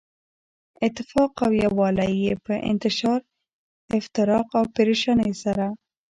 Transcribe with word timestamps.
اتفاق 0.87 1.31
او 1.45 1.51
يو 1.63 1.71
والی 1.79 2.13
ئي 2.23 2.33
په 2.45 2.53
انتشار، 2.71 3.19
افتراق 3.99 4.47
او 4.59 4.63
پريشانۍ 4.75 5.31
سره 5.43 5.65